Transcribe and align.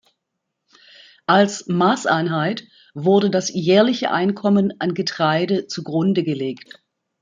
Als 1.27 1.67
Maßeinheit 1.67 2.67
wurde 2.95 3.29
das 3.29 3.53
jährliche 3.53 4.09
Einkommen 4.09 4.73
an 4.81 4.95
Getreide 4.95 5.67
zugrunde 5.67 6.23
gelegt. 6.23 6.81